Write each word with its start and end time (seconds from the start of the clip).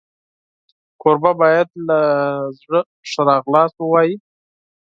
کوربه 1.01 1.31
باید 1.41 1.69
له 1.87 1.99
زړه 2.59 2.79
ښه 3.09 3.21
راغلاست 3.29 3.75
ووایي. 3.79 4.15